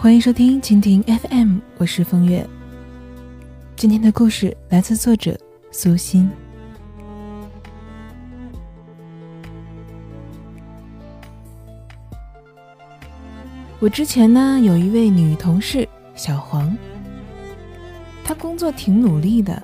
[0.00, 2.48] 欢迎收听蜻蜓 FM，我是风月。
[3.74, 5.36] 今天的故事来自作者
[5.72, 6.30] 苏欣。
[13.80, 16.78] 我之前呢有一位女同事小黄，
[18.22, 19.60] 她工作挺努力的，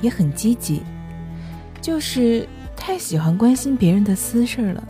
[0.00, 0.80] 也很积极，
[1.82, 4.88] 就是太喜欢关心别人的私事了，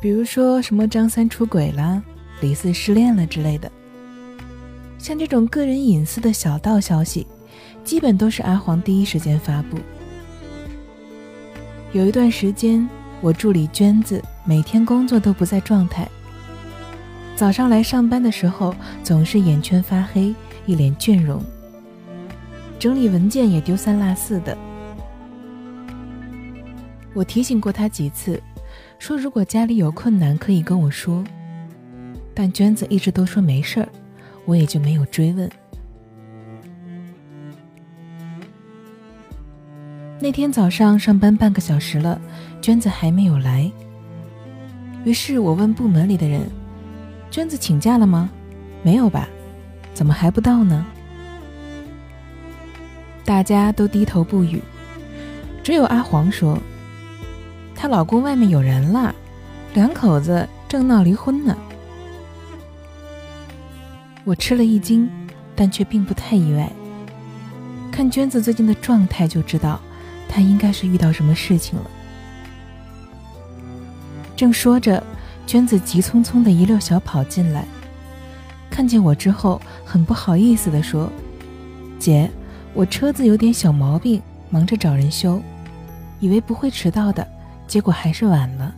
[0.00, 2.02] 比如说什么张三出轨啦、
[2.44, 3.72] 李四失恋了之类的。
[4.98, 7.26] 像这种个人隐私的小道消息，
[7.82, 9.78] 基本都是阿黄第一时间发布。
[11.92, 12.86] 有一段时间，
[13.22, 16.06] 我助理娟子每天工作都不在状态。
[17.34, 20.34] 早上来上班的时候，总是眼圈发黑，
[20.66, 21.42] 一脸倦容。
[22.78, 24.56] 整理文件也丢三落四的。
[27.14, 28.42] 我提醒过他几次，
[28.98, 31.24] 说如果家里有困难可以跟我说，
[32.34, 33.88] 但娟子一直都说没事儿，
[34.44, 35.48] 我也就没有追问。
[40.20, 42.20] 那天早上上班半个小时了，
[42.60, 43.70] 娟子还没有来，
[45.04, 46.42] 于是我问部门里的人。
[47.30, 48.30] 娟子请假了吗？
[48.82, 49.28] 没有吧？
[49.92, 50.86] 怎么还不到呢？
[53.24, 54.60] 大家都低头不语，
[55.62, 56.58] 只有阿黄说
[57.74, 59.14] ：“她老公外面有人了，
[59.74, 61.56] 两口子正闹离婚呢。”
[64.24, 65.08] 我吃了一惊，
[65.54, 66.70] 但却并不太意外。
[67.92, 69.80] 看娟子最近的状态就知道，
[70.28, 71.90] 她应该是遇到什么事情了。
[74.36, 75.02] 正说着。
[75.46, 77.66] 娟子急匆匆的一溜小跑进来，
[78.70, 81.12] 看见我之后，很不好意思的说
[82.00, 82.30] ：“姐，
[82.72, 85.42] 我车子有点小毛病，忙着找人修，
[86.18, 87.28] 以为不会迟到的，
[87.66, 88.74] 结果还是晚了。”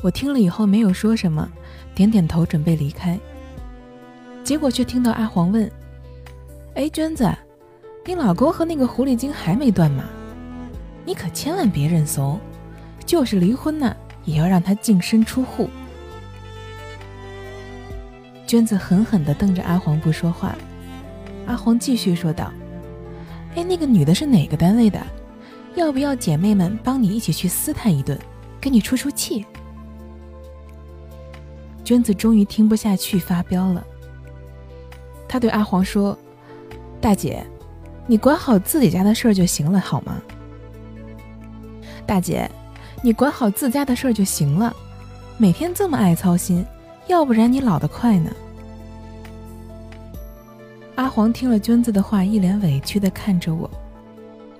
[0.00, 1.50] 我听了以后没有说什么，
[1.94, 3.18] 点点头准备离开，
[4.44, 5.68] 结果却听到阿黄问
[6.76, 7.28] ：“哎，娟子，
[8.06, 10.04] 你老公和那个狐狸精还没断吗？
[11.04, 12.38] 你可千万别认怂，
[13.04, 13.94] 就是离婚呢。”
[14.24, 15.70] 也要让他净身出户。
[18.46, 20.54] 娟子狠狠地瞪着阿黄不说话。
[21.46, 22.52] 阿黄继续说道
[23.56, 25.00] ：“哎，那个女的是哪个单位的？
[25.76, 28.18] 要不要姐妹们帮你一起去撕她一顿，
[28.60, 29.46] 给你出出气？”
[31.88, 33.82] 娟子终于听不下去，发飙了。
[35.26, 36.14] 她对阿黄说
[37.00, 37.42] ：“大姐，
[38.06, 40.20] 你管好自己家的事儿就行了，好吗？”
[42.04, 42.46] 大姐。
[43.02, 44.74] 你管好自家的事儿就行了，
[45.38, 46.66] 每天这么爱操心，
[47.06, 48.30] 要不然你老得快呢。
[50.96, 53.70] 阿黄听了娟子的话，一脸委屈的看着我，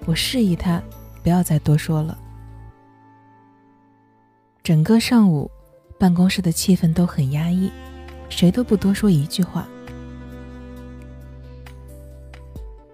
[0.07, 0.81] 我示意他
[1.23, 2.17] 不要再多说了。
[4.63, 5.51] 整个上午，
[5.99, 7.73] 办公室的气氛都很压抑，
[8.29, 9.67] 谁都不多说一句话。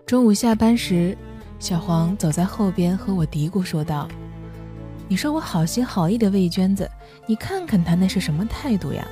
[0.06, 1.16] 中午下班时，
[1.59, 4.09] 小黄走在后边和我嘀咕说道。
[5.06, 6.91] 你说我好心好意的喂娟子，
[7.26, 9.06] 你看看他那是什么态度呀？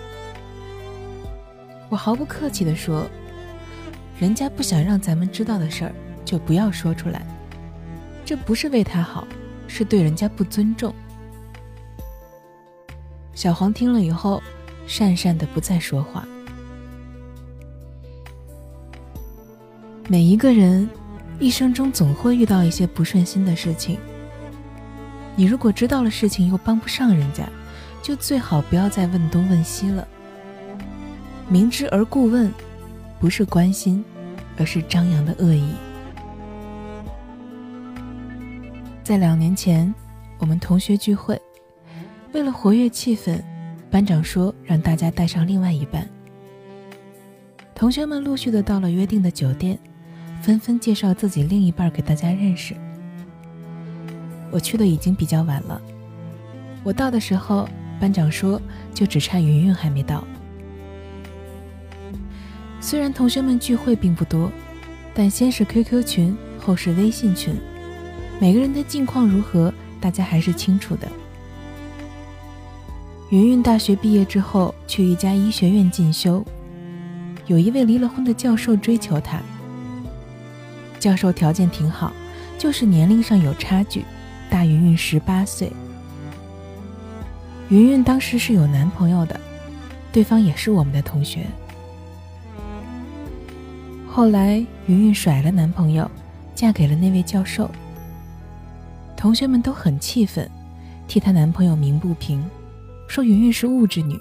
[1.91, 3.07] 我毫不客气的说，
[4.19, 5.93] 人家不想让咱们知道的事儿，
[6.25, 7.27] 就不要说出来，
[8.25, 9.29] 这不是为他好，
[9.69, 10.95] 是对人家不尊重。
[13.35, 14.43] 小黄听了以后，
[14.87, 16.27] 讪讪的不再说话。
[20.09, 20.89] 每一个人
[21.39, 23.99] 一生中总会遇到一些不顺心的事情。
[25.35, 27.49] 你如果知道了事情又帮不上人家，
[28.03, 30.07] 就最好不要再问东问西了。
[31.49, 32.53] 明知而故问，
[33.19, 34.05] 不是关心，
[34.59, 35.73] 而是张扬的恶意。
[39.03, 39.93] 在两年前，
[40.39, 41.41] 我们同学聚会，
[42.33, 43.39] 为了活跃气氛，
[43.91, 46.09] 班长说让大家带上另外一半。
[47.75, 49.79] 同学们陆续的到了约定的酒店，
[50.41, 52.75] 纷纷介绍自己另一半给大家认识。
[54.51, 55.81] 我去的已经比较晚了，
[56.83, 57.69] 我到的时候，
[58.01, 58.61] 班长说
[58.95, 60.25] 就只差云云还没到。
[62.81, 64.51] 虽然同学们聚会并不多，
[65.13, 67.55] 但先是 QQ 群，后是微信群，
[68.41, 71.07] 每个人的近况如何，大家还是清楚的。
[73.33, 76.45] 云云大学毕业之后去一家医学院进修，
[77.47, 79.41] 有一位离了婚的教授追求她。
[81.01, 82.13] 教授条件挺好，
[82.59, 84.05] 就是年龄上有差距。
[84.51, 85.73] 大云云十八岁，
[87.71, 89.41] 云云当时是有男朋友的，
[90.13, 91.47] 对方也是我们的同学。
[94.07, 96.11] 后来云云甩了男朋友，
[96.55, 97.71] 嫁给了那位教授。
[99.17, 100.47] 同学们都很气愤，
[101.09, 102.45] 替她男朋友鸣不平，
[103.13, 104.19] 说云云是物质女。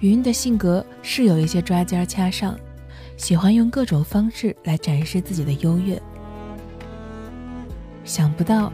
[0.00, 2.58] 云云的性格是有一些抓尖儿掐上，
[3.16, 6.02] 喜欢用各种方式来展示自己的优越。
[8.04, 8.72] 想不到，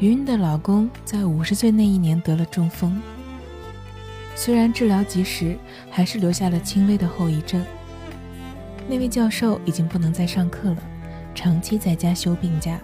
[0.00, 3.00] 云云的老公在五十岁那一年得了中风，
[4.34, 5.56] 虽然治疗及时，
[5.88, 7.64] 还是留下了轻微的后遗症。
[8.88, 10.82] 那位教授已经不能再上课了，
[11.32, 12.80] 长期在家休病假。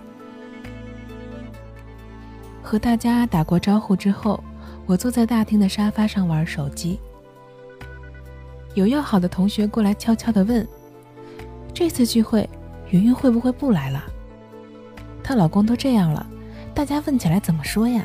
[2.66, 4.42] 和大家打过招呼之后，
[4.86, 6.98] 我坐在大厅的沙发上玩手机。
[8.74, 10.66] 有要好的同学过来悄悄地问
[11.72, 12.48] ：“这次聚会，
[12.90, 14.02] 云云会不会不来了？
[15.22, 16.26] 她老公都这样了，
[16.74, 18.04] 大家问起来怎么说呀？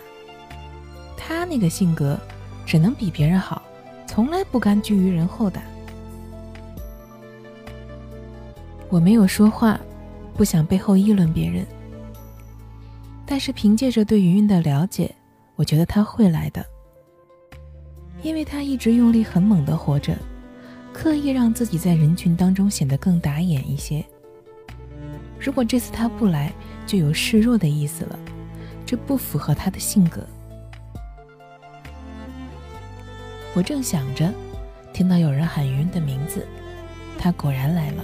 [1.18, 2.16] 她那个性格，
[2.63, 3.63] 只能比别人好，
[4.06, 5.60] 从来不甘居于人后的。”
[8.90, 9.80] 我没有说话，
[10.36, 11.66] 不想背后议论别人。
[13.31, 15.10] 但是凭借着对云云的了解，
[15.56, 16.66] 我觉得他会来的，
[18.22, 20.13] 因为他一直用力很猛的活着，
[20.92, 24.04] 刻意让自己在人群当中显得更打眼一些。
[25.39, 26.51] 如果这次他不来，
[26.86, 28.19] 就有示弱的意思了，
[28.86, 30.27] 这不符合他的性格。
[33.54, 34.30] 我正想着，
[34.92, 36.45] 听到有人喊云云的名字，
[37.18, 38.04] 他果然来了。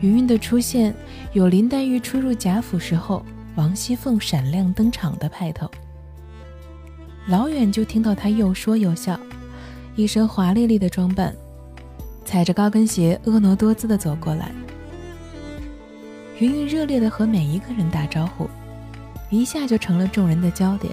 [0.00, 0.94] 云云的出现，
[1.32, 5.70] 有林黛玉初入贾府时候王熙凤闪亮登场的派头。
[7.28, 9.18] 老远就听到她又说又笑，
[9.94, 11.34] 一身华丽丽的装扮，
[12.26, 14.50] 踩着高跟鞋婀娜多姿的走过来。
[16.38, 18.48] 云云热烈的和每一个人打招呼，
[19.30, 20.92] 一下就成了众人的焦点，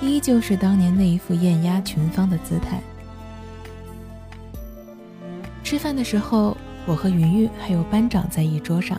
[0.00, 2.80] 依旧是当年那一副艳压群芳的姿态。
[5.62, 6.56] 吃饭的时候。
[6.88, 8.98] 我和云云还有班长在一桌上。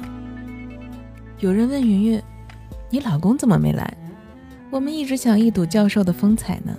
[1.39, 2.21] 有人问云云
[2.91, 3.91] ：“你老公怎么没来？
[4.69, 6.77] 我们一直想一睹教授的风采呢。”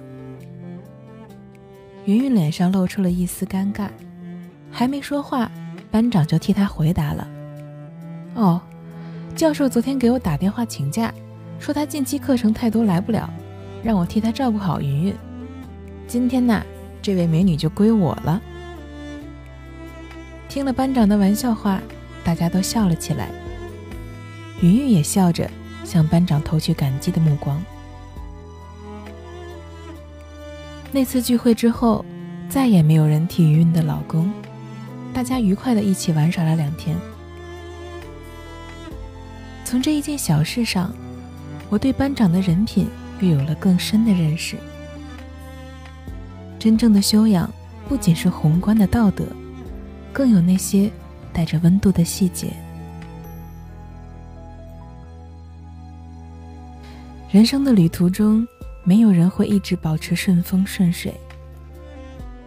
[2.07, 3.89] 云云脸上露出了一丝尴尬，
[4.71, 5.51] 还没说话，
[5.91, 7.27] 班长就替他回答了
[8.37, 8.63] ：“哦，
[9.35, 11.13] 教授昨天给我打电话请假，
[11.59, 13.29] 说他近期课程太多来不了，
[13.83, 15.15] 让我替他照顾好云云。
[16.07, 16.65] 今天呢，
[17.03, 18.41] 这位美女就归我了。”
[20.51, 21.81] 听了班长的玩笑话，
[22.25, 23.31] 大家都笑了起来。
[24.61, 25.49] 云云也笑着
[25.85, 27.63] 向班长投去感激的目光。
[30.91, 32.05] 那次聚会之后，
[32.49, 34.29] 再也没有人提云云的老公，
[35.15, 36.97] 大家愉快的一起玩耍了两天。
[39.65, 40.93] 从这一件小事上，
[41.69, 42.89] 我对班长的人品
[43.21, 44.57] 又有了更深的认识。
[46.59, 47.49] 真正的修养，
[47.89, 49.25] 不仅是宏观的道德。
[50.13, 50.91] 更有那些
[51.33, 52.53] 带着温度的细节。
[57.31, 58.47] 人生的旅途中，
[58.83, 61.15] 没有人会一直保持顺风顺水，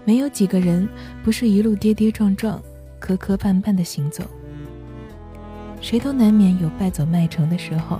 [0.04, 0.88] 没有几个人
[1.24, 2.62] 不是一路跌跌撞撞、
[3.00, 4.26] 磕磕绊绊的行走。
[5.80, 8.00] 谁都难免有败走麦城的时候，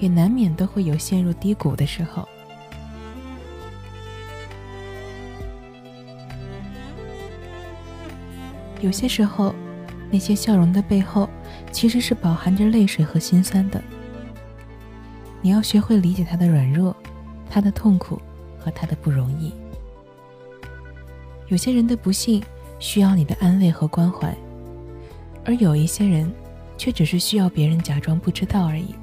[0.00, 2.28] 也难免都会有陷入低谷的时候。
[8.80, 9.54] 有些时候，
[10.10, 11.28] 那些笑容的背后，
[11.72, 13.82] 其实是饱含着泪水和心酸的。
[15.42, 16.96] 你要学会理解他的软弱，
[17.50, 18.20] 他的痛苦
[18.58, 19.52] 和他的不容易。
[21.48, 22.42] 有些人的不幸
[22.78, 24.36] 需要你的安慰和关怀，
[25.44, 26.30] 而有一些人，
[26.76, 28.94] 却只是需要别人假装不知道而已。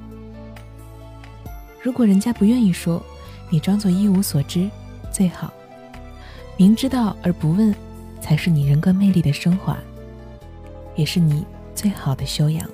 [1.82, 3.02] 如果人家不愿意说，
[3.50, 4.68] 你装作一无所知，
[5.10, 5.52] 最好。
[6.56, 7.74] 明知道而不问。
[8.26, 9.78] 才是你人格魅力的升华，
[10.96, 12.68] 也是你最好的修养。